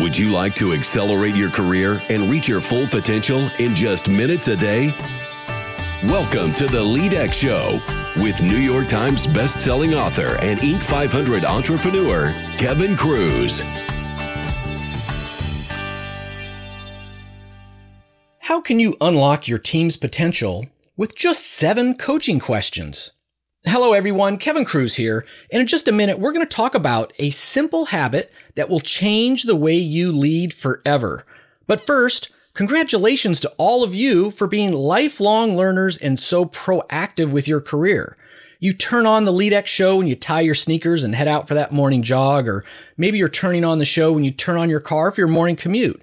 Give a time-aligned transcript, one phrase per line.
[0.00, 4.46] Would you like to accelerate your career and reach your full potential in just minutes
[4.46, 4.94] a day?
[6.04, 7.80] Welcome to the LeadX Show
[8.22, 10.84] with New York Times best-selling author and Inc.
[10.84, 13.62] 500 entrepreneur Kevin Kruse.
[18.38, 23.17] How can you unlock your team's potential with just seven coaching questions?
[23.66, 24.36] Hello, everyone.
[24.36, 25.26] Kevin Kruse here.
[25.50, 28.78] And in just a minute, we're going to talk about a simple habit that will
[28.78, 31.24] change the way you lead forever.
[31.66, 37.48] But first, congratulations to all of you for being lifelong learners and so proactive with
[37.48, 38.16] your career.
[38.60, 41.54] You turn on the LeadX show when you tie your sneakers and head out for
[41.54, 42.64] that morning jog, or
[42.96, 45.56] maybe you're turning on the show when you turn on your car for your morning
[45.56, 46.00] commute.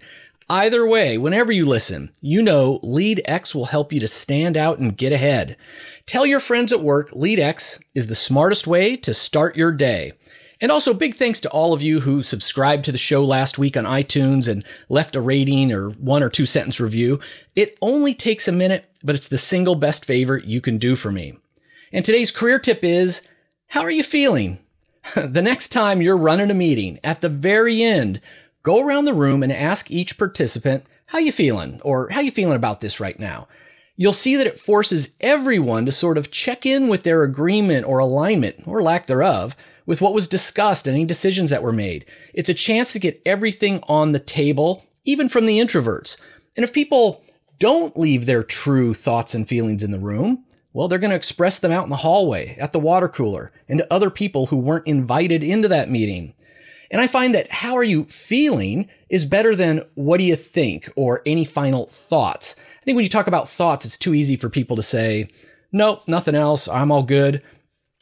[0.48, 4.96] Either way, whenever you listen, you know LeadX will help you to stand out and
[4.96, 5.58] get ahead.
[6.06, 10.14] Tell your friends at work LeadX is the smartest way to start your day.
[10.62, 13.76] And also big thanks to all of you who subscribed to the show last week
[13.76, 17.20] on iTunes and left a rating or one or two sentence review.
[17.56, 21.12] It only takes a minute, but it's the single best favor you can do for
[21.12, 21.40] me.
[21.92, 23.28] And today's career tip is,
[23.68, 24.60] how are you feeling?
[25.16, 28.22] the next time you're running a meeting, at the very end,
[28.62, 31.82] go around the room and ask each participant, how you feeling?
[31.82, 33.48] Or how you feeling about this right now?
[33.98, 38.00] You'll see that it forces everyone to sort of check in with their agreement or
[38.00, 42.06] alignment, or lack thereof, with what was discussed and any decisions that were made.
[42.34, 46.20] It's a chance to get everything on the table, even from the introverts.
[46.58, 47.24] And if people
[47.58, 51.60] don't leave their true thoughts and feelings in the room, well, they're going to express
[51.60, 54.88] them out in the hallway, at the water cooler, and to other people who weren't
[54.88, 56.34] invited into that meeting.
[56.92, 60.90] And I find that how are you feeling is better than what do you think
[60.96, 62.56] or any final thoughts.
[62.82, 65.30] I think when you talk about thoughts, it's too easy for people to say,
[65.72, 66.68] nope, nothing else.
[66.68, 67.42] I'm all good.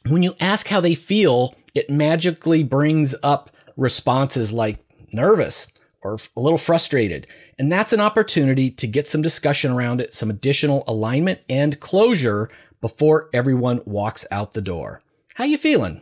[0.07, 4.79] When you ask how they feel, it magically brings up responses like
[5.11, 5.67] nervous
[6.01, 7.27] or a little frustrated.
[7.57, 12.49] And that's an opportunity to get some discussion around it, some additional alignment and closure
[12.81, 15.01] before everyone walks out the door.
[15.35, 16.01] How you feeling?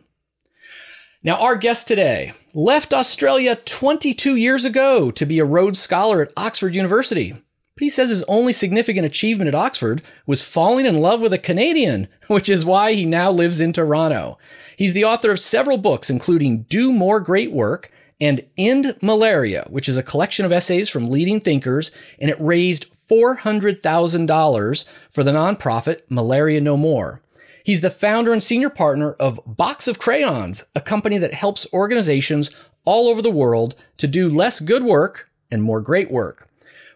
[1.23, 6.33] Now, our guest today left Australia 22 years ago to be a Rhodes Scholar at
[6.35, 7.31] Oxford University.
[7.31, 11.37] But he says his only significant achievement at Oxford was falling in love with a
[11.37, 14.39] Canadian, which is why he now lives in Toronto.
[14.75, 19.87] He's the author of several books, including Do More Great Work and End Malaria, which
[19.87, 26.01] is a collection of essays from leading thinkers, and it raised $400,000 for the nonprofit
[26.09, 27.21] Malaria No More.
[27.63, 32.49] He's the founder and senior partner of Box of Crayons, a company that helps organizations
[32.85, 36.47] all over the world to do less good work and more great work.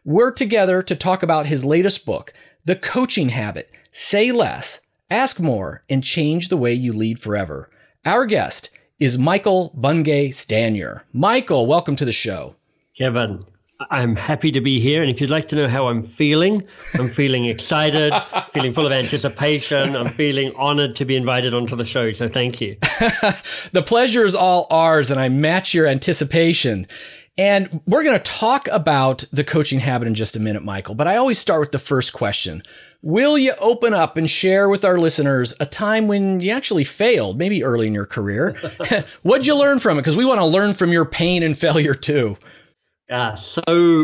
[0.04, 2.34] We're together to talk about his latest book,
[2.66, 7.70] The Coaching Habit Say Less, Ask More, and Change the Way You Lead Forever.
[8.06, 11.02] Our guest is Michael Bungay Stanier.
[11.12, 12.56] Michael, welcome to the show.
[12.98, 13.46] Kevin,
[13.90, 15.02] I'm happy to be here.
[15.02, 16.64] And if you'd like to know how I'm feeling,
[16.94, 18.14] I'm feeling excited,
[18.54, 19.96] feeling full of anticipation.
[19.96, 22.12] I'm feeling honored to be invited onto the show.
[22.12, 22.78] So thank you.
[23.74, 26.88] the pleasure is all ours, and I match your anticipation.
[27.38, 30.96] And we're going to talk about the coaching habit in just a minute, Michael.
[30.96, 32.64] But I always start with the first question.
[33.02, 37.38] Will you open up and share with our listeners a time when you actually failed,
[37.38, 38.56] maybe early in your career?
[39.24, 40.02] What'd you learn from it?
[40.02, 42.38] Because we want to learn from your pain and failure too.
[43.10, 43.62] Ah, so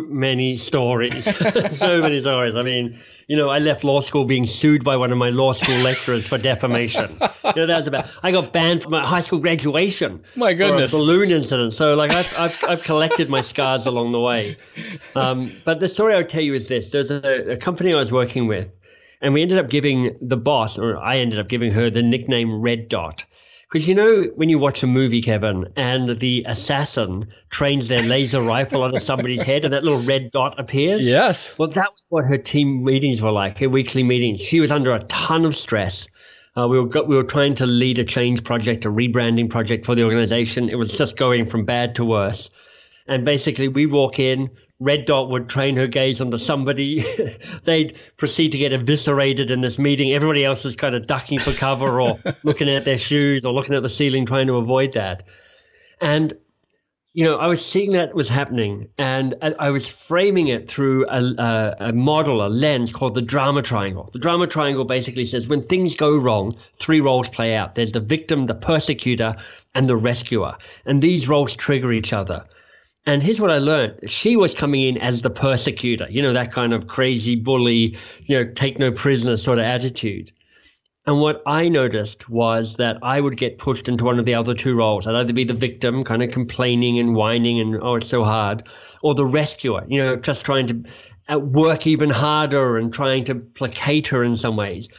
[0.08, 1.26] many stories.
[1.78, 2.56] so many stories.
[2.56, 5.54] I mean, you know, I left law school being sued by one of my law
[5.54, 7.18] school lecturers for defamation.
[7.20, 8.12] You know, that was about.
[8.22, 10.22] I got banned from my high school graduation.
[10.36, 10.92] My goodness.
[10.92, 11.74] Balloon incident.
[11.74, 14.58] So, like, I've, I've, I've collected my scars along the way.
[15.16, 17.98] Um, but the story I would tell you is this: there's a, a company I
[17.98, 18.70] was working with,
[19.20, 22.62] and we ended up giving the boss, or I ended up giving her the nickname
[22.62, 23.26] Red Dot
[23.72, 28.42] because you know, when you watch a movie, Kevin, and the assassin trains their laser
[28.42, 31.08] rifle onto somebody's head and that little red dot appears?
[31.08, 31.58] Yes.
[31.58, 34.42] Well, that was what her team meetings were like, her weekly meetings.
[34.42, 36.10] She was under a ton of stress.
[36.58, 39.96] Uh, we, were, we were trying to lead a change project, a rebranding project for
[39.96, 40.68] the organization.
[40.68, 42.52] It was just going from bad to worse.
[43.08, 44.50] And basically, we walk in,
[44.82, 47.06] Red Dot would train her gaze onto somebody.
[47.66, 50.12] They'd proceed to get eviscerated in this meeting.
[50.12, 53.76] Everybody else is kind of ducking for cover or looking at their shoes or looking
[53.76, 55.28] at the ceiling trying to avoid that.
[56.02, 56.34] And,
[57.14, 61.22] you know, I was seeing that was happening and I was framing it through a,
[61.22, 64.10] a, a model, a lens called the drama triangle.
[64.12, 67.76] The drama triangle basically says when things go wrong, three roles play out.
[67.76, 69.36] There's the victim, the persecutor,
[69.76, 70.58] and the rescuer.
[70.88, 72.46] And these roles trigger each other.
[73.06, 74.10] And here's what I learned.
[74.10, 78.38] She was coming in as the persecutor, you know, that kind of crazy bully, you
[78.38, 80.32] know, take no prisoners sort of attitude.
[81.08, 84.54] And what I noticed was that I would get pushed into one of the other
[84.54, 85.08] two roles.
[85.08, 88.68] I'd either be the victim, kind of complaining and whining and, oh, it's so hard,
[89.02, 90.84] or the rescuer, you know, just trying to
[91.28, 94.90] uh, work even harder and trying to placate her in some ways.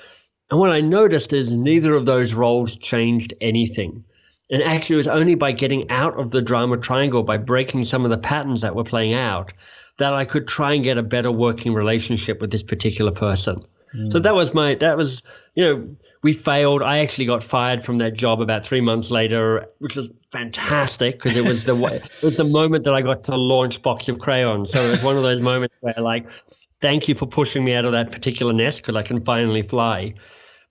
[0.51, 4.05] And what I noticed is neither of those roles changed anything.
[4.51, 8.05] And actually, it was only by getting out of the drama triangle, by breaking some
[8.05, 9.53] of the patterns that were playing out,
[9.99, 13.65] that I could try and get a better working relationship with this particular person.
[13.93, 14.23] So hmm.
[14.23, 15.23] that was my that was
[15.55, 16.83] you know we failed.
[16.83, 21.37] I actually got fired from that job about three months later, which was fantastic because
[21.37, 21.77] it was the
[22.23, 24.71] it was the moment that I got to launch Box of Crayons.
[24.71, 26.27] So it was one of those moments where like,
[26.81, 30.15] thank you for pushing me out of that particular nest because I can finally fly.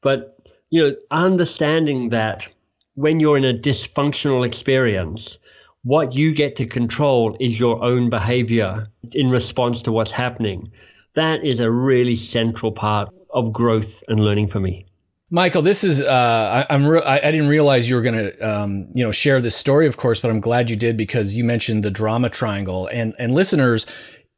[0.01, 0.37] But
[0.71, 2.47] you know, understanding that
[2.95, 5.39] when you're in a dysfunctional experience,
[5.83, 10.71] what you get to control is your own behavior in response to what's happening
[11.13, 14.85] that is a really central part of growth and learning for me.
[15.29, 18.49] Michael, this is uh, I, am re- I, I, didn't realize you were going to
[18.49, 21.45] um, you know share this story, of course, but I'm glad you did because you
[21.45, 23.85] mentioned the drama triangle and and listeners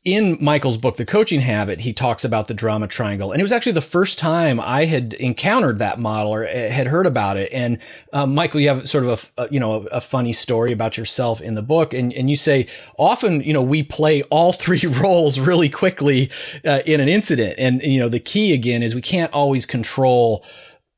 [0.06, 3.32] in Michael's book, The Coaching Habit, he talks about the drama triangle.
[3.32, 6.88] And it was actually the first time I had encountered that model or eh, had
[6.88, 7.54] heard about it.
[7.54, 7.80] And
[8.12, 11.56] um, Michael, you have sort of a, you know, a, funny story about yourself in
[11.56, 11.94] the book.
[11.94, 12.68] And, and you say
[12.98, 16.30] often, you know, we play all three roles really quickly
[16.66, 17.56] uh, in an incident.
[17.58, 20.46] And, you know, the key again is we can't always control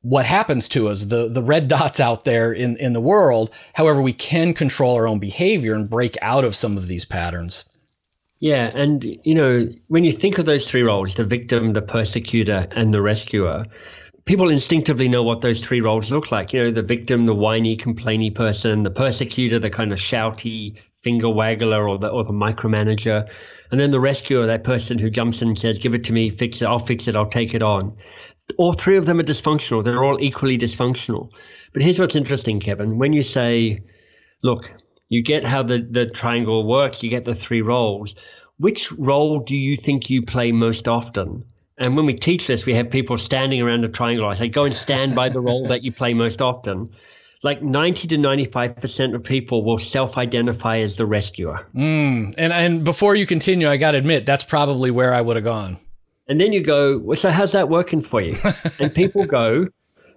[0.02, 3.52] what happens to us, the, the red dots out there in, in the world.
[3.74, 7.66] However, we can control our own behavior and break out of some of these patterns.
[8.38, 12.68] Yeah, and you know, when you think of those three roles, the victim, the persecutor,
[12.70, 13.64] and the rescuer,
[14.26, 16.52] people instinctively know what those three roles look like.
[16.52, 21.28] You know, the victim, the whiny, complainy person, the persecutor, the kind of shouty finger
[21.28, 23.30] waggler or the or the micromanager,
[23.70, 26.28] and then the rescuer, that person who jumps in and says, "Give it to me,
[26.28, 27.96] fix it, I'll fix it, I'll take it on."
[28.58, 29.82] All three of them are dysfunctional.
[29.82, 31.30] They're all equally dysfunctional.
[31.72, 32.98] But here's what's interesting, Kevin.
[32.98, 33.80] When you say,
[34.42, 34.70] "Look,
[35.08, 38.14] you get how the, the triangle works, you get the three roles.
[38.58, 41.44] Which role do you think you play most often?
[41.78, 44.26] And when we teach this, we have people standing around a triangle.
[44.26, 46.90] I say, go and stand by the role that you play most often.
[47.42, 51.66] Like 90 to 95% of people will self identify as the rescuer.
[51.74, 55.36] Mm, and, and before you continue, I got to admit, that's probably where I would
[55.36, 55.78] have gone.
[56.28, 58.36] And then you go, well, so how's that working for you?
[58.80, 59.68] and people go,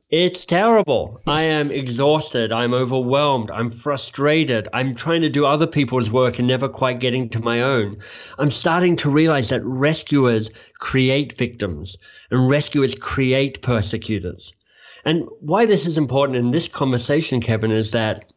[0.09, 1.21] it's terrible.
[1.27, 2.51] I am exhausted.
[2.51, 3.51] I'm overwhelmed.
[3.51, 4.67] I'm frustrated.
[4.73, 7.97] I'm trying to do other people's work and never quite getting to my own.
[8.39, 11.97] I'm starting to realize that rescuers create victims
[12.31, 14.53] and rescuers create persecutors.
[15.06, 18.31] And why this is important in this conversation, Kevin, is that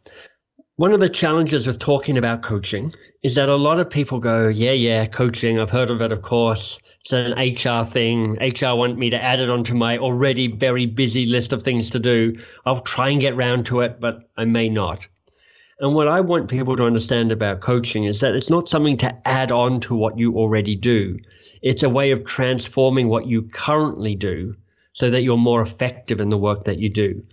[0.77, 2.93] one of the challenges with talking about coaching
[3.23, 5.59] is that a lot of people go, yeah, yeah, coaching.
[5.59, 6.79] I've heard of it, of course.
[7.05, 8.39] It's an HR thing.
[8.41, 11.99] HR want me to add it onto my already very busy list of things to
[11.99, 12.39] do.
[12.65, 15.05] I'll try and get round to it, but I may not.
[15.81, 19.29] And what I want people to understand about coaching is that it's not something to
[19.29, 21.19] add on to what you already do.
[21.61, 24.55] It's a way of transforming what you currently do
[24.93, 27.25] so that you're more effective in the work that you do.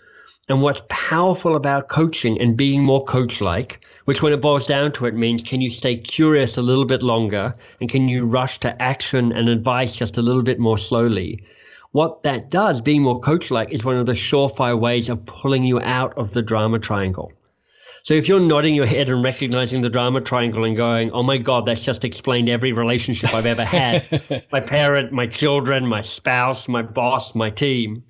[0.48, 4.92] And what's powerful about coaching and being more coach like which when it boils down
[4.92, 8.60] to it means can you stay curious a little bit longer and can you rush
[8.60, 11.44] to action and advice just a little bit more slowly?
[11.92, 15.64] What that does, being more coach like, is one of the surefire ways of pulling
[15.64, 17.32] you out of the drama triangle.
[18.02, 21.38] So if you're nodding your head and recognizing the drama triangle and going, oh my
[21.38, 26.68] God, that's just explained every relationship I've ever had my parent, my children, my spouse,
[26.68, 28.06] my boss, my team.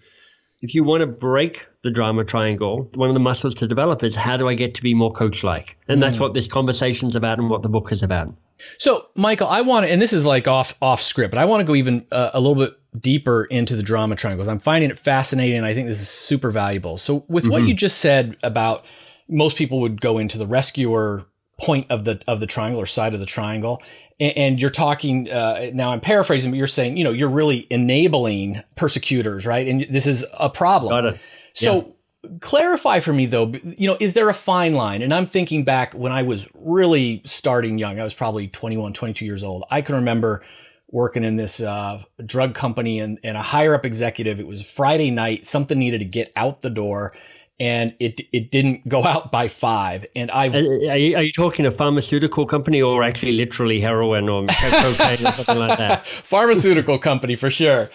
[0.62, 4.16] If you want to break the drama triangle, one of the muscles to develop is
[4.16, 5.78] how do I get to be more coach like?
[5.88, 6.24] And that's hmm.
[6.24, 8.34] what this conversation's about and what the book is about.
[8.78, 11.62] So, Michael, I want to, and this is like off off script, but I want
[11.62, 14.50] to go even uh, a little bit deeper into the drama triangles.
[14.50, 15.64] I'm finding it fascinating.
[15.64, 16.98] I think this is super valuable.
[16.98, 17.54] So, with mm-hmm.
[17.54, 18.84] what you just said about
[19.30, 21.26] most people would go into the rescuer
[21.60, 23.82] point of the of the triangle or side of the triangle,
[24.20, 25.92] and, and you're talking uh, now.
[25.92, 29.68] I'm paraphrasing, but you're saying you know you're really enabling persecutors, right?
[29.68, 31.18] And this is a problem.
[31.54, 32.30] So yeah.
[32.42, 35.02] clarify for me though, you know, is there a fine line?
[35.02, 39.26] And I'm thinking back when I was really starting young, I was probably 21, 22
[39.26, 39.64] years old.
[39.70, 40.44] I can remember
[40.92, 44.40] working in this uh, drug company and, and a higher up executive.
[44.40, 45.46] It was Friday night.
[45.46, 47.14] Something needed to get out the door
[47.60, 50.06] and it it didn't go out by five.
[50.16, 54.48] And I are you, are you, talking a pharmaceutical company or actually literally heroin or
[54.48, 56.06] cocaine or something like that?
[56.06, 57.90] Pharmaceutical company for sure.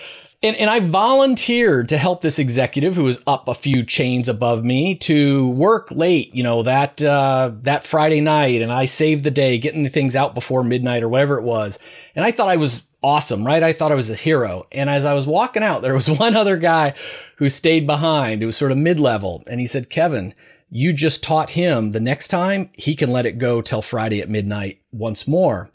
[0.45, 4.63] And, and I volunteered to help this executive who was up a few chains above
[4.63, 8.61] me to work late, you know, that, uh, that Friday night.
[8.61, 11.79] And I saved the day getting things out before midnight or whatever it was.
[12.15, 13.63] And I thought I was awesome, right?
[13.63, 14.67] I thought I was a hero.
[14.71, 16.93] And as I was walking out, there was one other guy
[17.37, 18.43] who stayed behind.
[18.43, 19.43] It was sort of mid level.
[19.47, 20.35] And he said, Kevin,
[20.69, 24.29] you just taught him the next time he can let it go till Friday at
[24.29, 25.71] midnight once more.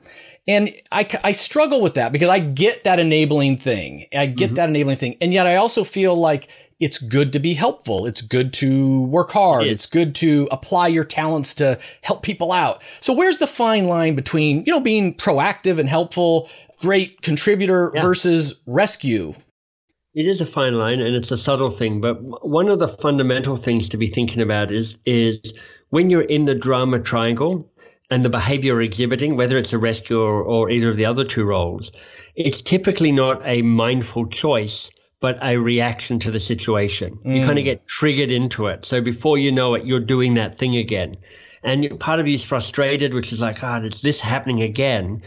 [0.49, 4.07] And I, I struggle with that because I get that enabling thing.
[4.11, 4.55] I get mm-hmm.
[4.55, 5.15] that enabling thing.
[5.21, 6.47] And yet I also feel like
[6.79, 8.07] it's good to be helpful.
[8.07, 9.67] It's good to work hard.
[9.67, 12.81] It it's good to apply your talents to help people out.
[12.99, 16.49] So where's the fine line between, you know, being proactive and helpful,
[16.81, 18.01] great contributor yeah.
[18.01, 19.35] versus rescue?
[20.15, 23.55] It is a fine line and it's a subtle thing, but one of the fundamental
[23.55, 25.53] things to be thinking about is is
[25.91, 27.71] when you're in the drama triangle,
[28.09, 31.23] and the behavior you're exhibiting, whether it's a rescue or, or either of the other
[31.23, 31.91] two roles,
[32.35, 34.89] it's typically not a mindful choice,
[35.19, 37.19] but a reaction to the situation.
[37.23, 37.35] Mm.
[37.37, 38.85] You kind of get triggered into it.
[38.85, 41.17] So before you know it, you're doing that thing again.
[41.63, 45.23] And part of you is frustrated, which is like, ah, oh, it's this happening again.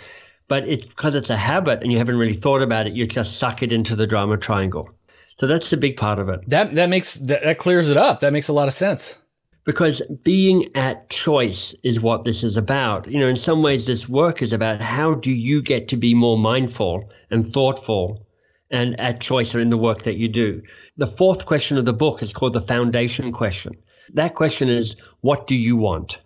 [0.48, 3.38] But it's because it's a habit and you haven't really thought about it, you just
[3.38, 4.90] suck it into the drama triangle.
[5.36, 6.40] So that's the big part of it.
[6.48, 8.20] That that makes that, that clears it up.
[8.20, 9.18] That makes a lot of sense
[9.64, 13.08] because being at choice is what this is about.
[13.08, 16.14] You know, in some ways, this work is about how do you get to be
[16.14, 18.26] more mindful and thoughtful
[18.70, 20.62] and at choice in the work that you do.
[20.96, 23.74] The fourth question of the book is called the foundation question.
[24.14, 26.18] That question is, what do you want?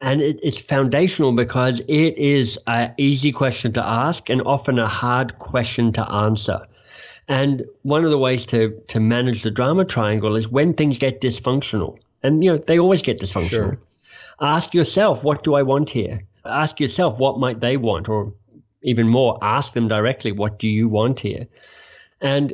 [0.00, 4.86] And it, it's foundational because it is an easy question to ask and often a
[4.86, 6.66] hard question to answer.
[7.28, 11.20] And one of the ways to, to manage the drama triangle is when things get
[11.20, 13.48] dysfunctional and you know they always get dysfunctional.
[13.48, 13.78] Sure.
[14.40, 16.22] Ask yourself, what do I want here?
[16.44, 18.34] Ask yourself, what might they want, or
[18.82, 21.46] even more, ask them directly, what do you want here?
[22.20, 22.52] And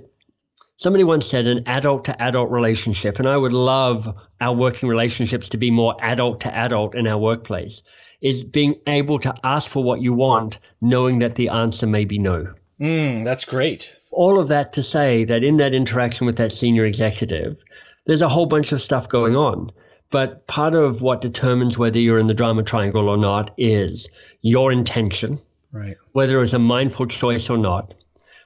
[0.76, 5.48] somebody once said an adult to adult relationship, and I would love our working relationships
[5.50, 7.82] to be more adult to adult in our workplace,
[8.20, 12.18] is being able to ask for what you want, knowing that the answer may be
[12.18, 12.54] no.
[12.80, 13.96] Mm, that's great.
[14.10, 17.56] All of that to say that in that interaction with that senior executive,
[18.06, 19.70] there's a whole bunch of stuff going on.
[20.10, 24.10] But part of what determines whether you're in the drama triangle or not is
[24.42, 25.40] your intention,
[25.72, 25.96] right?
[26.12, 27.94] Whether it was a mindful choice or not,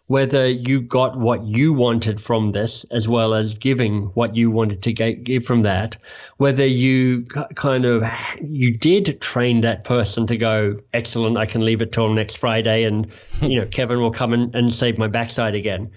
[0.06, 4.82] whether you got what you wanted from this as well as giving what you wanted
[4.84, 5.96] to get, give from that,
[6.36, 8.04] whether you kind of
[8.40, 12.84] you did train that person to go excellent, I can leave it till next Friday,
[12.84, 13.10] and
[13.40, 15.90] you know Kevin will come and, and save my backside again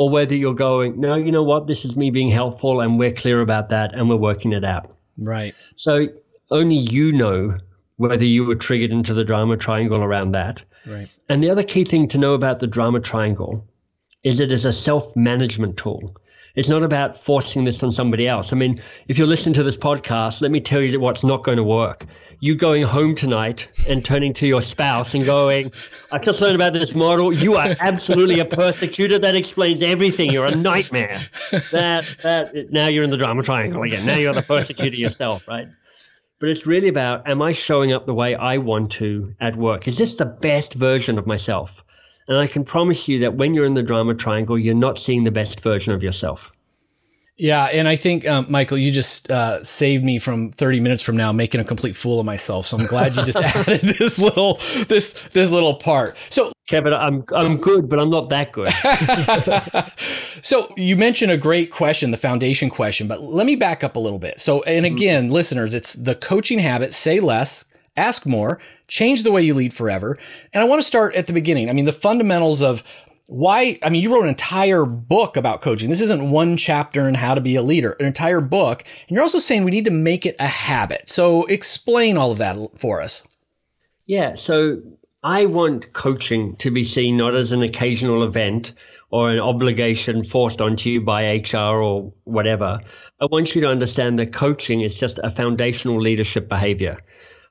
[0.00, 3.12] or whether you're going, no, you know what, this is me being helpful and we're
[3.12, 4.96] clear about that and we're working it out.
[5.18, 5.54] Right.
[5.74, 6.08] So
[6.50, 7.58] only you know
[7.98, 10.62] whether you were triggered into the drama triangle around that.
[10.86, 11.14] Right.
[11.28, 13.68] And the other key thing to know about the drama triangle
[14.24, 16.16] is it is a self management tool.
[16.56, 18.52] It's not about forcing this on somebody else.
[18.52, 21.58] I mean, if you're listening to this podcast, let me tell you what's not going
[21.58, 22.06] to work.
[22.40, 25.72] You going home tonight and turning to your spouse and going,
[26.10, 27.32] I've just learned about this model.
[27.32, 29.18] You are absolutely a persecutor.
[29.18, 30.32] That explains everything.
[30.32, 31.20] You're a nightmare.
[31.70, 34.06] That, that, now you're in the drama triangle again.
[34.06, 35.68] Now you're the persecutor yourself, right?
[36.40, 39.86] But it's really about, am I showing up the way I want to at work?
[39.86, 41.84] Is this the best version of myself?
[42.30, 45.24] And I can promise you that when you're in the drama triangle, you're not seeing
[45.24, 46.52] the best version of yourself.
[47.36, 51.16] Yeah, and I think um, Michael, you just uh, saved me from 30 minutes from
[51.16, 52.66] now making a complete fool of myself.
[52.66, 56.16] So I'm glad you just added this little this this little part.
[56.28, 58.70] So Kevin, I'm I'm good, but I'm not that good.
[60.42, 63.98] so you mentioned a great question, the foundation question, but let me back up a
[63.98, 64.38] little bit.
[64.38, 64.94] So, and mm-hmm.
[64.94, 65.32] again, mm-hmm.
[65.32, 67.64] listeners, it's the coaching habit: say less,
[68.00, 70.18] ask more, change the way you lead forever.
[70.52, 71.70] And I want to start at the beginning.
[71.70, 72.82] I mean, the fundamentals of
[73.26, 75.88] why, I mean, you wrote an entire book about coaching.
[75.88, 78.82] This isn't one chapter in how to be a leader, an entire book.
[79.08, 81.08] And you're also saying we need to make it a habit.
[81.08, 83.22] So explain all of that for us.
[84.06, 84.34] Yeah.
[84.34, 84.82] So
[85.22, 88.72] I want coaching to be seen not as an occasional event
[89.10, 92.80] or an obligation forced onto you by HR or whatever.
[93.20, 96.98] I want you to understand that coaching is just a foundational leadership behavior.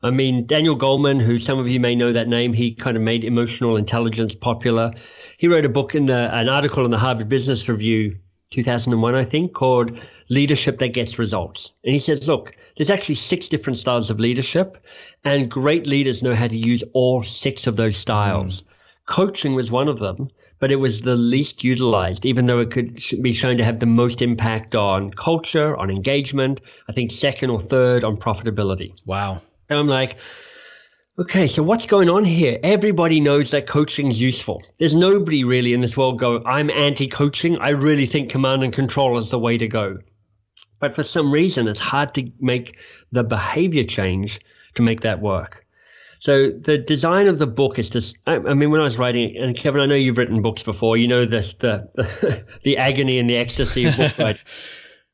[0.02, 3.04] I mean, Daniel Goleman, who some of you may know that name, he kind of
[3.04, 4.94] made emotional intelligence popular.
[5.38, 8.18] He wrote a book in the, an article in the Harvard Business Review
[8.52, 11.72] 2001, I think, called Leadership That Gets Results.
[11.84, 14.78] And he says, look, there's actually six different styles of leadership,
[15.26, 18.62] and great leaders know how to use all six of those styles.
[18.62, 18.66] Mm.
[19.06, 20.30] Coaching was one of them,
[20.60, 23.86] but it was the least utilized, even though it could be shown to have the
[23.86, 26.62] most impact on culture, on engagement.
[26.88, 28.94] I think second or third on profitability.
[29.06, 29.42] Wow.
[29.70, 30.18] And I'm like,
[31.20, 32.58] Okay, so what's going on here?
[32.64, 34.64] Everybody knows that coaching is useful.
[34.78, 37.58] There's nobody really in this world going, I'm anti coaching.
[37.58, 39.98] I really think command and control is the way to go.
[40.80, 42.80] But for some reason, it's hard to make
[43.12, 44.40] the behavior change
[44.76, 45.66] to make that work.
[46.20, 49.36] So the design of the book is just, I, I mean, when I was writing,
[49.36, 53.20] and Kevin, I know you've written books before, you know this, the, the, the agony
[53.20, 54.42] and the ecstasy of book writing.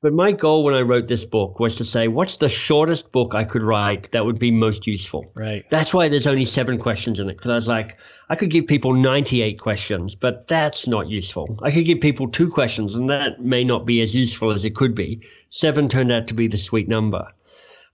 [0.06, 3.34] But my goal when I wrote this book was to say, what's the shortest book
[3.34, 5.32] I could write that would be most useful?
[5.34, 5.68] Right.
[5.72, 7.38] That's why there's only seven questions in it.
[7.38, 7.98] Because I was like,
[8.30, 11.58] I could give people 98 questions, but that's not useful.
[11.64, 14.76] I could give people two questions, and that may not be as useful as it
[14.76, 15.22] could be.
[15.50, 17.26] Seven turned out to be the sweet number.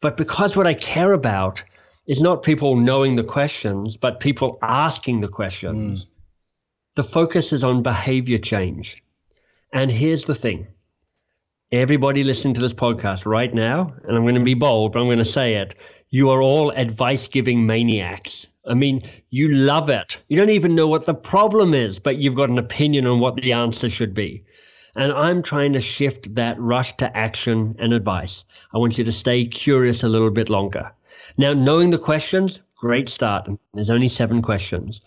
[0.02, 1.64] But because what I care about
[2.08, 6.10] is not people knowing the questions, but people asking the questions, mm.
[6.96, 9.02] the focus is on behavior change.
[9.72, 10.68] And here's the thing
[11.72, 15.06] everybody listening to this podcast right now, and I'm going to be bold, but I'm
[15.06, 15.74] going to say it.
[16.10, 18.50] You are all advice giving maniacs.
[18.68, 20.20] I mean, you love it.
[20.28, 23.36] You don't even know what the problem is, but you've got an opinion on what
[23.36, 24.44] the answer should be.
[24.98, 28.44] And I'm trying to shift that rush to action and advice.
[28.74, 30.92] I want you to stay curious a little bit longer.
[31.38, 33.48] Now, knowing the questions, great start.
[33.74, 35.00] There's only seven questions.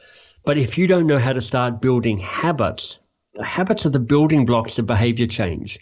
[0.46, 2.98] But if you don't know how to start building habits,
[3.42, 5.78] habits are the building blocks of behavior change.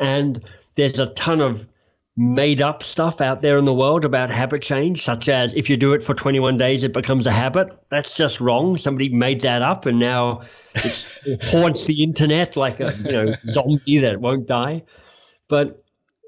[0.00, 0.42] And
[0.76, 1.66] there's a ton of
[2.16, 5.76] made up stuff out there in the world about habit change, such as if you
[5.76, 7.68] do it for 21 days, it becomes a habit.
[7.90, 8.76] That's just wrong.
[8.76, 10.42] Somebody made that up, and now
[10.74, 14.82] it haunts the internet like a you know zombie that won't die.
[15.48, 15.84] But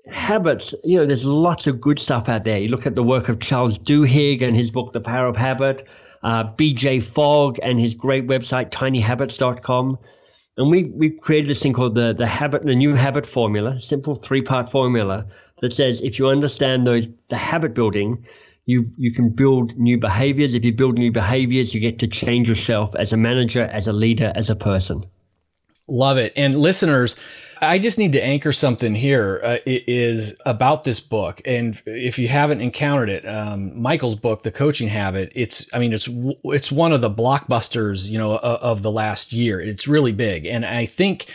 [0.08, 2.58] habits, you know, there's lots of good stuff out there.
[2.58, 5.86] You look at the work of Charles Duhigg and his book, The Power of Habit,
[6.22, 9.98] uh, BJ Fogg and his great website, tinyhabits.com.
[10.60, 14.14] And we, we created this thing called the, the habit, the new habit formula, simple
[14.14, 15.24] three part formula
[15.62, 18.26] that says if you understand those, the habit building,
[18.66, 20.52] you, you can build new behaviors.
[20.52, 23.94] If you build new behaviors, you get to change yourself as a manager, as a
[23.94, 25.06] leader, as a person.
[25.88, 26.34] Love it.
[26.36, 27.16] And listeners,
[27.62, 29.40] I just need to anchor something here.
[29.44, 34.42] Uh, it is about this book, and if you haven't encountered it, um, Michael's book,
[34.42, 35.30] The Coaching Habit.
[35.34, 36.08] It's, I mean, it's
[36.44, 39.60] it's one of the blockbusters, you know, of, of the last year.
[39.60, 41.26] It's really big, and I think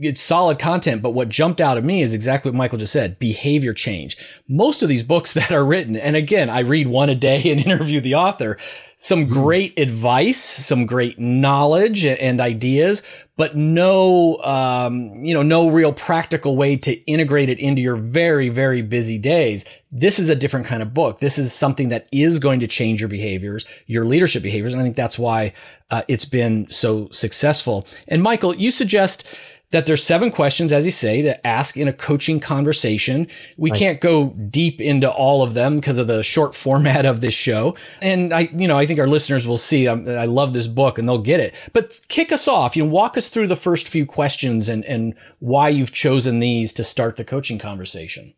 [0.00, 3.18] it's solid content, but what jumped out at me is exactly what Michael just said,
[3.18, 4.16] behavior change.
[4.48, 7.60] Most of these books that are written, and again, I read one a day and
[7.66, 8.56] interview the author,
[8.96, 9.32] some hmm.
[9.32, 13.02] great advice, some great knowledge and ideas,
[13.36, 18.50] but no, um, you know, no real practical way to integrate it into your very,
[18.50, 19.64] very busy days.
[19.90, 21.20] This is a different kind of book.
[21.20, 24.74] This is something that is going to change your behaviors, your leadership behaviors.
[24.74, 25.54] And I think that's why
[25.90, 27.86] uh, it's been so successful.
[28.06, 29.34] And Michael, you suggest
[29.70, 33.28] that there's seven questions, as you say, to ask in a coaching conversation.
[33.56, 33.78] We right.
[33.78, 37.76] can't go deep into all of them because of the short format of this show.
[38.00, 40.98] And I, you know, I think our listeners will see, um, I love this book
[40.98, 41.54] and they'll get it.
[41.72, 45.14] But kick us off, you know, walk us through the first few questions and, and
[45.38, 48.34] why you've chosen these to start the coaching conversation.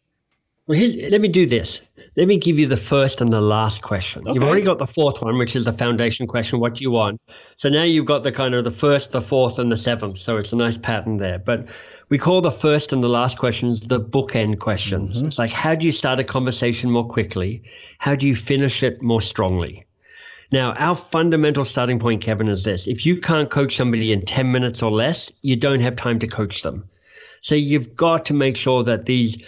[0.72, 1.82] Well, let me do this.
[2.16, 4.22] Let me give you the first and the last question.
[4.22, 4.32] Okay.
[4.32, 6.60] You've already got the fourth one, which is the foundation question.
[6.60, 7.20] What do you want?
[7.56, 10.16] So now you've got the kind of the first, the fourth, and the seventh.
[10.16, 11.38] So it's a nice pattern there.
[11.38, 11.68] But
[12.08, 15.18] we call the first and the last questions the bookend questions.
[15.18, 15.26] Mm-hmm.
[15.26, 17.64] It's like how do you start a conversation more quickly?
[17.98, 19.84] How do you finish it more strongly?
[20.50, 22.86] Now, our fundamental starting point, Kevin, is this.
[22.86, 26.26] If you can't coach somebody in 10 minutes or less, you don't have time to
[26.26, 26.88] coach them.
[27.42, 29.38] So you've got to make sure that these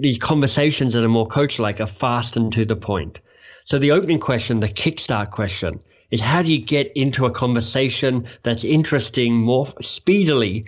[0.00, 3.20] these conversations that are more coach like are fast and to the point.
[3.64, 8.28] So the opening question, the kickstart question, is how do you get into a conversation
[8.42, 10.66] that's interesting more speedily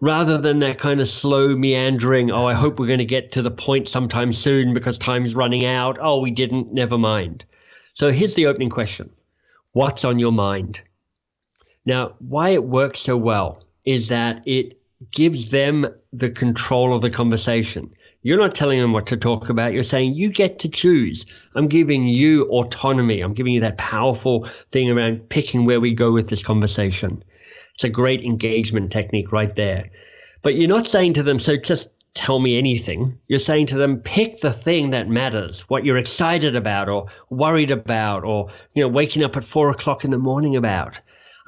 [0.00, 3.42] rather than that kind of slow meandering, oh, I hope we're going to get to
[3.42, 5.98] the point sometime soon because time's running out.
[6.00, 7.44] Oh, we didn't, never mind.
[7.92, 9.10] So here's the opening question
[9.72, 10.82] What's on your mind?
[11.84, 17.10] Now, why it works so well is that it gives them the control of the
[17.10, 17.94] conversation.
[18.22, 19.72] You're not telling them what to talk about.
[19.72, 21.24] You're saying you get to choose.
[21.54, 23.22] I'm giving you autonomy.
[23.22, 27.24] I'm giving you that powerful thing around picking where we go with this conversation.
[27.74, 29.90] It's a great engagement technique right there.
[30.42, 33.18] But you're not saying to them, so just tell me anything.
[33.26, 37.70] You're saying to them, pick the thing that matters, what you're excited about or worried
[37.70, 40.94] about or, you know, waking up at four o'clock in the morning about.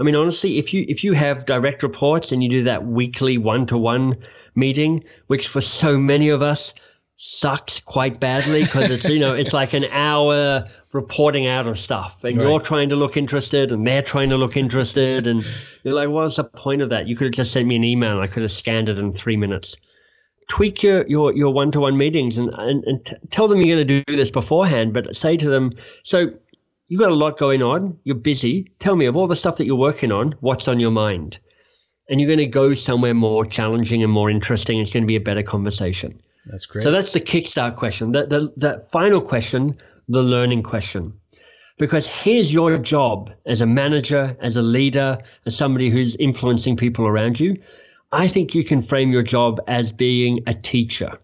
[0.02, 3.38] I mean, honestly, if you if you have direct reports and you do that weekly
[3.38, 4.16] one to one
[4.52, 6.74] meeting, which for so many of us
[7.14, 12.24] sucks quite badly because it's you know it's like an hour reporting out of stuff
[12.24, 12.48] and right.
[12.48, 15.44] you're trying to look interested and they're trying to look interested and
[15.84, 18.10] you're like what's the point of that you could have just sent me an email
[18.10, 19.76] and i could have scanned it in three minutes
[20.48, 24.02] tweak your your, your one-to-one meetings and, and, and t- tell them you're going to
[24.02, 25.70] do this beforehand but say to them
[26.02, 26.32] so
[26.92, 28.70] you've got a lot going on, you're busy.
[28.78, 31.38] Tell me of all the stuff that you're working on, what's on your mind?
[32.11, 34.78] And you're going to go somewhere more challenging and more interesting.
[34.78, 36.20] It's going to be a better conversation.
[36.44, 36.83] That's great.
[36.83, 38.12] So that's the kickstart question.
[38.12, 41.14] That, the, the final question, the learning question.
[41.78, 47.07] Because here's your job as a manager, as a leader, as somebody who's influencing people
[47.07, 47.57] around you.
[48.12, 51.18] I think you can frame your job as being a teacher.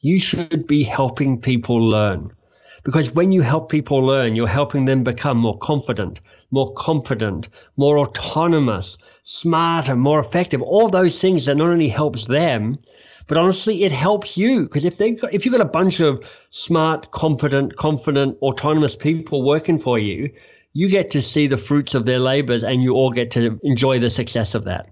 [0.00, 2.32] You should be helping people learn.
[2.82, 7.98] Because when you help people learn, you're helping them become more confident, more competent, more
[7.98, 10.62] autonomous, smarter, more effective.
[10.62, 12.78] All those things that not only helps them,
[13.26, 17.10] but honestly, it helps you because if they if you've got a bunch of smart,
[17.10, 20.30] competent, confident, autonomous people working for you,
[20.72, 23.98] you get to see the fruits of their labors, and you all get to enjoy
[23.98, 24.90] the success of that.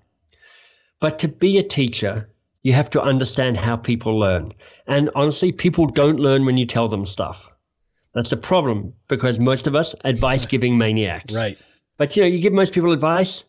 [1.01, 2.29] But to be a teacher,
[2.62, 4.55] you have to understand how people learn.
[4.87, 7.51] And honestly, people don't learn when you tell them stuff.
[8.18, 11.33] That's a problem because most of us advice giving maniacs.
[11.33, 11.57] Right.
[11.98, 13.44] But you know, you give most people advice.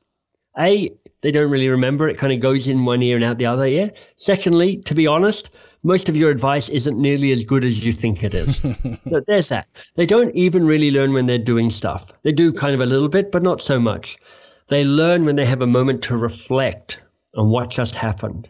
[0.60, 2.08] A, they don't really remember.
[2.08, 3.92] It kind of goes in one ear and out the other ear.
[4.18, 5.50] Secondly, to be honest,
[5.82, 8.58] most of your advice isn't nearly as good as you think it is.
[9.10, 9.68] so there's that.
[9.96, 12.12] They don't even really learn when they're doing stuff.
[12.22, 14.20] They do kind of a little bit, but not so much.
[14.68, 17.00] They learn when they have a moment to reflect
[17.36, 18.48] on what just happened.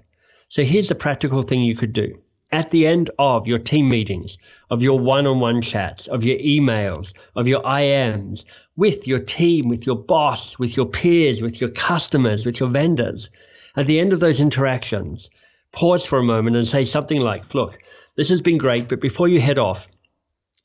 [0.50, 2.20] So here's the practical thing you could do
[2.52, 4.38] at the end of your team meetings,
[4.72, 8.44] of your one on one chats, of your emails, of your IMs,
[8.76, 13.30] with your team, with your boss, with your peers, with your customers, with your vendors,
[13.76, 15.30] at the end of those interactions,
[15.72, 17.78] pause for a moment and say something like, Look,
[18.16, 19.88] this has been great, but before you head off,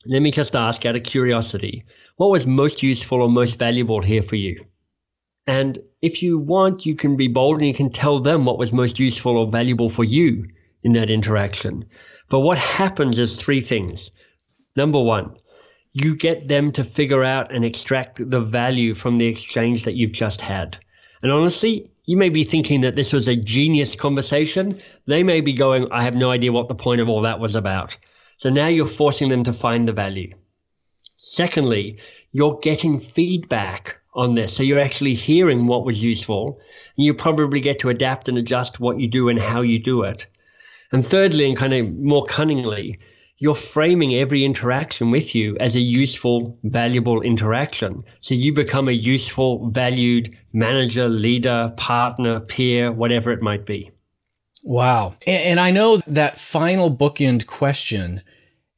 [0.07, 1.85] let me just ask out of curiosity,
[2.17, 4.65] what was most useful or most valuable here for you?
[5.47, 8.73] And if you want, you can be bold and you can tell them what was
[8.73, 10.47] most useful or valuable for you
[10.85, 11.83] in that interaction.
[12.29, 14.11] But what happens is three things.
[14.75, 15.35] Number one,
[15.93, 20.11] you get them to figure out and extract the value from the exchange that you've
[20.11, 20.77] just had.
[21.23, 24.79] And honestly, you may be thinking that this was a genius conversation.
[25.07, 27.55] They may be going, I have no idea what the point of all that was
[27.55, 27.97] about.
[28.37, 30.35] So now you're forcing them to find the value.
[31.17, 31.97] Secondly,
[32.31, 34.53] you're getting feedback on this.
[34.53, 36.59] So you're actually hearing what was useful
[36.95, 40.03] and you probably get to adapt and adjust what you do and how you do
[40.03, 40.27] it.
[40.91, 42.99] And thirdly, and kind of more cunningly,
[43.37, 48.03] you're framing every interaction with you as a useful, valuable interaction.
[48.21, 53.91] So you become a useful, valued manager, leader, partner, peer, whatever it might be.
[54.63, 55.15] Wow.
[55.27, 58.21] And, I know that final bookend question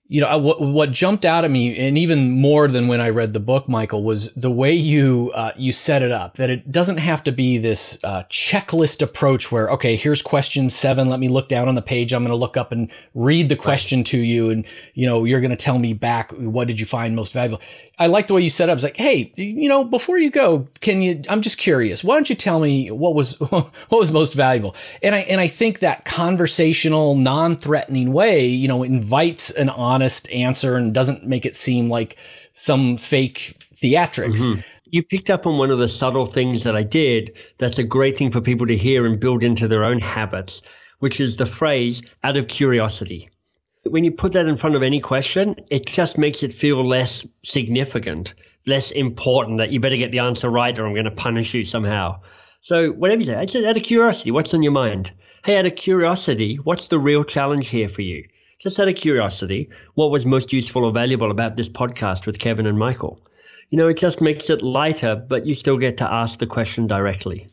[0.09, 3.33] you know what what jumped out at me and even more than when I read
[3.33, 6.97] the book Michael was the way you uh, you set it up that it doesn't
[6.97, 11.49] have to be this uh, checklist approach where okay here's question 7 let me look
[11.49, 14.05] down on the page I'm going to look up and read the question right.
[14.07, 17.15] to you and you know you're going to tell me back what did you find
[17.15, 17.61] most valuable
[17.99, 20.67] I like the way you set up it's like hey you know before you go
[20.81, 24.33] can you I'm just curious why don't you tell me what was what was most
[24.33, 30.29] valuable and I and I think that conversational non-threatening way you know invites an honest
[30.31, 32.17] answer and doesn't make it seem like
[32.57, 34.39] some fake theatrics.
[34.39, 34.61] Mm-hmm.
[34.89, 38.17] You picked up on one of the subtle things that I did that's a great
[38.17, 40.61] thing for people to hear and build into their own habits,
[40.99, 43.29] which is the phrase out of curiosity.
[43.87, 47.25] When you put that in front of any question, it just makes it feel less
[47.43, 48.33] significant,
[48.65, 51.65] less important that you better get the answer right or I'm going to punish you
[51.65, 52.21] somehow.
[52.61, 55.11] So whatever you say, I said out of curiosity, what's on your mind?
[55.45, 58.25] Hey, out of curiosity, what's the real challenge here for you?
[58.59, 62.65] just out of curiosity, what was most useful or valuable about this podcast with Kevin
[62.65, 63.19] and Michael?
[63.69, 66.87] You know, it just makes it lighter, but you still get to ask the question
[66.87, 67.47] directly.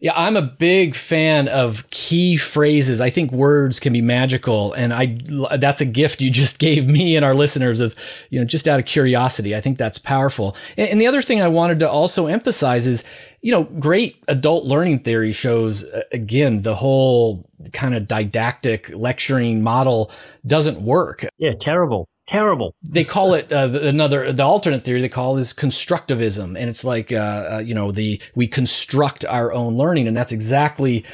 [0.00, 3.00] Yeah, I'm a big fan of key phrases.
[3.00, 5.18] I think words can be magical and I
[5.58, 7.96] that's a gift you just gave me and our listeners of,
[8.30, 9.56] you know, just out of curiosity.
[9.56, 10.56] I think that's powerful.
[10.76, 13.02] And, and the other thing I wanted to also emphasize is,
[13.42, 19.62] you know, great adult learning theory shows uh, again the whole kind of didactic lecturing
[19.62, 20.12] model
[20.46, 21.26] doesn't work.
[21.38, 22.74] Yeah, terrible terrible.
[22.88, 27.12] They call it uh, another the alternate theory they call is constructivism, and it's like
[27.12, 31.04] uh, uh, you know the we construct our own learning, and that's exactly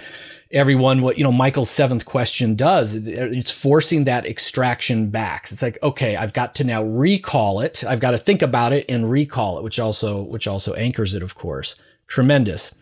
[0.51, 2.95] everyone what you know Michael's seventh question does.
[2.95, 5.49] It's forcing that extraction back.
[5.51, 7.85] It's like okay, I've got to now recall it.
[7.85, 11.23] I've got to think about it and recall it, which also which also anchors it,
[11.23, 11.77] of course.
[12.07, 12.75] Tremendous.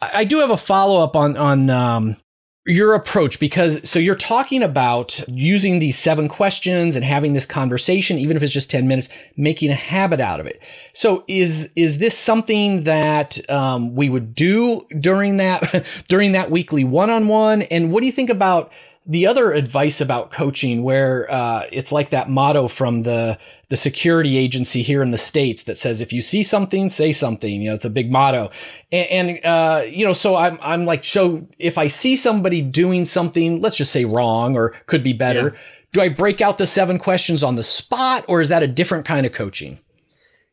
[0.00, 2.16] I do have a follow up on on um,
[2.64, 8.18] your approach because so you're talking about using these seven questions and having this conversation
[8.18, 10.62] even if it's just 10 minutes making a habit out of it.
[10.92, 16.84] So is is this something that um, we would do during that during that weekly
[16.84, 17.62] one-on-one?
[17.62, 18.70] And what do you think about
[19.04, 23.36] the other advice about coaching where uh, it's like that motto from the
[23.68, 27.60] the security agency here in the states that says if you see something say something.
[27.60, 28.50] You know it's a big motto.
[28.92, 33.04] And, and uh, you know so i'm i'm like so if i see somebody doing
[33.04, 35.60] something let's just say wrong or could be better yeah.
[35.92, 39.04] do i break out the seven questions on the spot or is that a different
[39.04, 39.80] kind of coaching?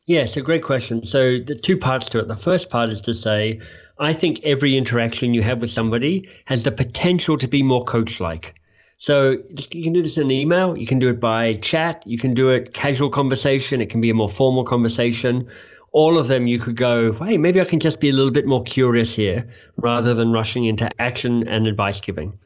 [0.06, 1.04] Yeah it's a great question.
[1.04, 2.26] So the two parts to it.
[2.26, 3.60] The first part is to say
[4.02, 8.18] I think every interaction you have with somebody has the potential to be more coach
[8.18, 8.54] like.
[8.96, 9.36] So
[9.72, 12.48] you can do this in email, you can do it by chat, you can do
[12.48, 15.48] it casual conversation, it can be a more formal conversation.
[15.92, 18.46] All of them you could go, hey, maybe I can just be a little bit
[18.46, 22.38] more curious here rather than rushing into action and advice giving.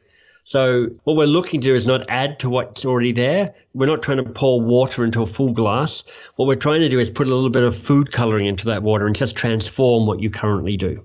[0.43, 3.55] So what we're looking to do is not add to what's already there.
[3.75, 6.03] We're not trying to pour water into a full glass.
[6.35, 8.83] What we're trying to do is put a little bit of food coloring into that
[8.83, 11.05] water and just transform what you currently do.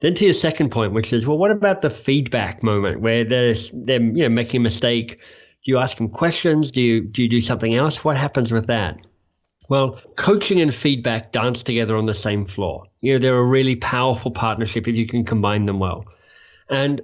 [0.00, 3.52] Then to your second point, which is, well, what about the feedback moment where they're
[3.52, 5.18] you know, making a mistake?
[5.18, 6.70] Do you ask them questions?
[6.70, 8.04] Do you do you do something else?
[8.04, 8.98] What happens with that?
[9.68, 12.84] Well, coaching and feedback dance together on the same floor.
[13.00, 16.04] You know, they're a really powerful partnership if you can combine them well.
[16.68, 17.00] And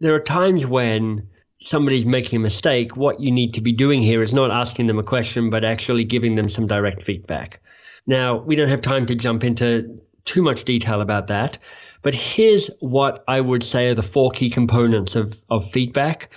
[0.00, 1.28] there are times when
[1.60, 4.98] somebody's making a mistake, what you need to be doing here is not asking them
[4.98, 7.60] a question, but actually giving them some direct feedback.
[8.06, 11.58] Now, we don't have time to jump into too much detail about that,
[12.02, 16.30] but here's what I would say are the four key components of, of feedback.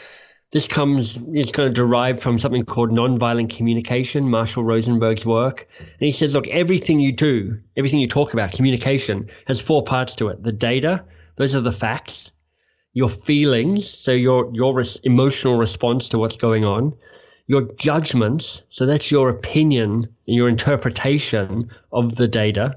[0.52, 5.67] This comes is kind of derived from something called nonviolent communication, Marshall Rosenberg's work.
[5.78, 10.15] And he says, look, everything you do, everything you talk about, communication, has four parts
[10.15, 10.41] to it.
[10.41, 11.04] The data,
[11.36, 12.32] those are the facts.
[12.93, 16.93] Your feelings, so your your res- emotional response to what's going on.
[17.45, 22.75] Your judgments, so that's your opinion, and your interpretation of the data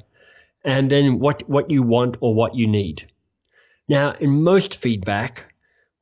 [0.65, 3.07] and then what, what you want or what you need.
[3.89, 5.53] Now, in most feedback,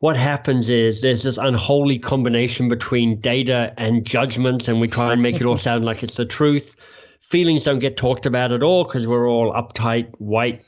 [0.01, 5.23] what happens is there's this unholy combination between data and judgments, and we try and
[5.23, 6.75] make it all sound like it's the truth.
[7.21, 10.63] Feelings don't get talked about at all because we're all uptight white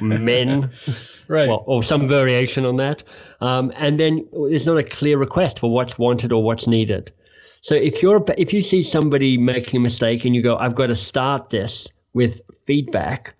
[0.00, 0.70] men,
[1.28, 1.48] right?
[1.48, 3.02] Well, or some variation on that.
[3.40, 7.12] Um, and then there's not a clear request for what's wanted or what's needed.
[7.60, 10.86] So if you're if you see somebody making a mistake and you go, I've got
[10.86, 11.88] to start this
[12.18, 13.36] with feedback,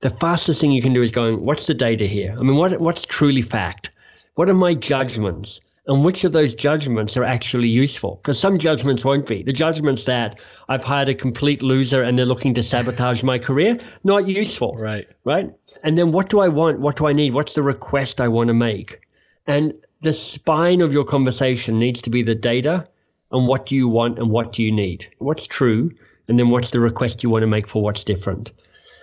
[0.00, 2.36] the fastest thing you can do is going, what's the data here?
[2.38, 3.88] I mean, what, what's truly fact?
[4.34, 5.62] What are my judgments?
[5.86, 8.16] And which of those judgments are actually useful?
[8.16, 9.42] Because some judgments won't be.
[9.42, 10.38] The judgments that
[10.68, 14.76] I've hired a complete loser and they're looking to sabotage my career, not useful.
[14.76, 15.08] Right.
[15.24, 15.50] Right.
[15.82, 16.80] And then what do I want?
[16.80, 17.32] What do I need?
[17.32, 19.00] What's the request I want to make?
[19.46, 22.86] And the spine of your conversation needs to be the data
[23.32, 25.08] and what do you want and what do you need?
[25.16, 25.92] What's true?
[26.28, 28.52] And then what's the request you want to make for what's different?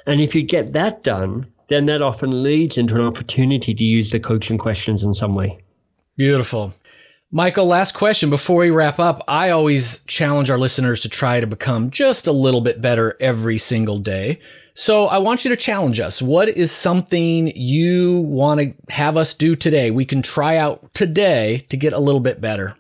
[0.06, 4.12] And if you get that done, then that often leads into an opportunity to use
[4.12, 5.60] the coaching questions in some way.
[6.16, 6.74] Beautiful.
[7.32, 9.24] Michael, last question before we wrap up.
[9.28, 13.58] I always challenge our listeners to try to become just a little bit better every
[13.58, 14.40] single day.
[14.76, 16.22] So I want you to challenge us.
[16.22, 19.90] What is something you want to have us do today?
[19.90, 22.78] We can try out today to get a little bit better.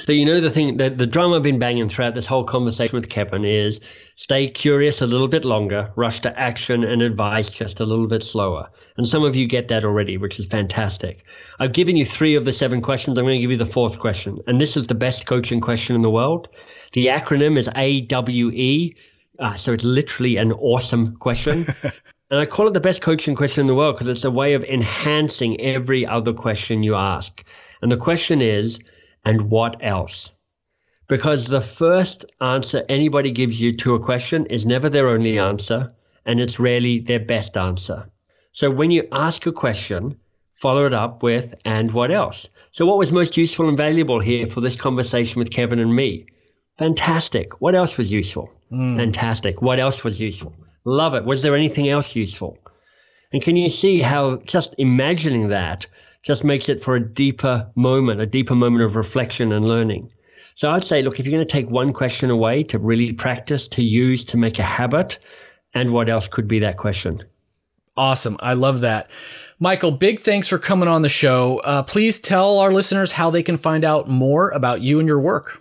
[0.00, 2.96] So you know the thing that the drum I've been banging throughout this whole conversation
[2.96, 3.80] with Kevin is
[4.14, 8.22] stay curious a little bit longer, rush to action and advice just a little bit
[8.22, 8.70] slower.
[8.96, 11.24] And some of you get that already, which is fantastic.
[11.58, 13.18] I've given you three of the seven questions.
[13.18, 14.38] I'm going to give you the fourth question.
[14.46, 16.48] And this is the best coaching question in the world.
[16.92, 18.94] The acronym is AWE.
[19.40, 21.74] Uh, so it's literally an awesome question.
[22.30, 24.54] and I call it the best coaching question in the world because it's a way
[24.54, 27.44] of enhancing every other question you ask.
[27.82, 28.78] And the question is,
[29.24, 30.32] and what else?
[31.08, 35.92] Because the first answer anybody gives you to a question is never their only answer,
[36.26, 38.10] and it's rarely their best answer.
[38.52, 40.18] So when you ask a question,
[40.54, 42.48] follow it up with, and what else?
[42.70, 46.26] So, what was most useful and valuable here for this conversation with Kevin and me?
[46.76, 47.60] Fantastic.
[47.60, 48.50] What else was useful?
[48.70, 48.96] Mm.
[48.96, 49.62] Fantastic.
[49.62, 50.54] What else was useful?
[50.84, 51.24] Love it.
[51.24, 52.58] Was there anything else useful?
[53.32, 55.86] And can you see how just imagining that
[56.22, 60.10] just makes it for a deeper moment, a deeper moment of reflection and learning.
[60.54, 63.68] So I'd say, look, if you're going to take one question away to really practice,
[63.68, 65.18] to use, to make a habit,
[65.74, 67.22] and what else could be that question?
[67.96, 68.36] Awesome.
[68.40, 69.08] I love that.
[69.60, 71.58] Michael, big thanks for coming on the show.
[71.58, 75.20] Uh, please tell our listeners how they can find out more about you and your
[75.20, 75.60] work.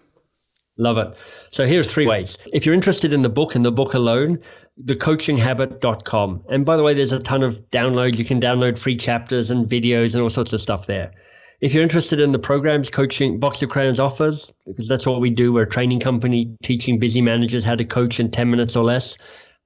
[0.78, 1.16] Love it.
[1.50, 2.38] So here's three ways.
[2.54, 4.40] If you're interested in the book and the book alone,
[4.86, 6.44] thecoachinghabit.com.
[6.50, 8.18] And by the way, there's a ton of download.
[8.18, 11.12] You can download free chapters and videos and all sorts of stuff there.
[11.60, 15.32] If you're interested in the programs coaching Box of Crayons offers, because that's what we
[15.32, 18.84] do, we're a training company teaching busy managers how to coach in 10 minutes or
[18.84, 19.18] less.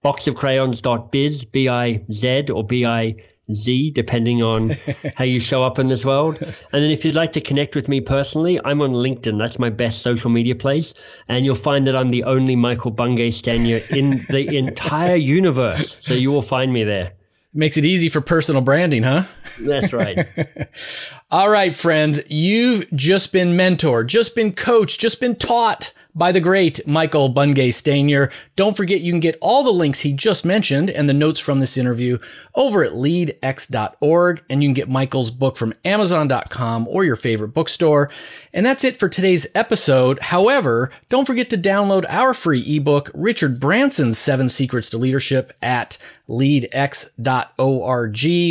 [0.04, 3.15] Boxofcrayons.biz, B I Z or B I
[3.51, 4.77] Z, depending on
[5.15, 6.38] how you show up in this world.
[6.41, 9.38] And then if you'd like to connect with me personally, I'm on LinkedIn.
[9.38, 10.93] That's my best social media place.
[11.27, 15.97] And you'll find that I'm the only Michael Bungay Stanier in the entire universe.
[15.99, 17.13] So you will find me there.
[17.54, 19.25] Makes it easy for personal branding, huh?
[19.60, 20.25] That's right.
[21.32, 26.39] All right, friends, you've just been mentored, just been coached, just been taught by the
[26.39, 28.32] great Michael Bungay Stanier.
[28.56, 31.60] Don't forget you can get all the links he just mentioned and the notes from
[31.60, 32.17] this interview
[32.56, 34.43] over at leadx.org.
[34.50, 38.10] And you can get Michael's book from amazon.com or your favorite bookstore.
[38.54, 40.19] And that's it for today's episode.
[40.19, 45.97] However, don't forget to download our free ebook, Richard Branson's Seven Secrets to Leadership at
[46.28, 47.17] leadx.org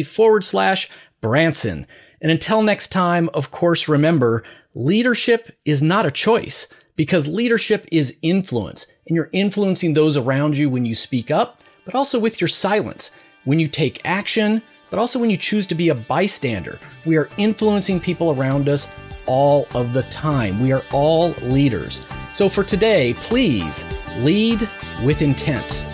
[0.07, 0.89] forward slash
[1.21, 1.87] Branson.
[2.23, 4.45] And until next time, of course, remember,
[4.75, 10.69] leadership is not a choice because leadership is influence and you're influencing those around you
[10.69, 13.11] when you speak up, but also with your silence,
[13.45, 16.79] when you take action, but also when you choose to be a bystander.
[17.07, 18.89] We are influencing people around us
[19.27, 20.61] all of the time.
[20.61, 22.03] We are all leaders.
[22.33, 23.85] So for today, please
[24.19, 24.69] lead
[25.05, 25.85] with intent.